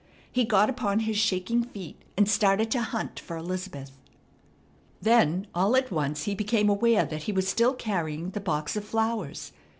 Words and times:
He 0.31 0.45
got 0.45 0.67
upon 0.67 1.01
his 1.01 1.15
shaking 1.17 1.63
feet, 1.63 2.01
and 2.17 2.27
started 2.27 2.71
to 2.71 2.81
hunt 2.81 3.19
for 3.19 3.37
Elizabeth. 3.37 3.91
Then 4.99 5.45
all 5.53 5.75
at 5.75 5.91
once 5.91 6.23
he 6.23 6.33
became 6.33 6.69
aware 6.69 7.05
that 7.05 7.25
he 7.25 7.31
was 7.31 7.47
still 7.47 7.75
carrying 7.75 8.31
the 8.31 8.39
box 8.39 8.75
of 8.75 8.83
flowers. 8.83 9.51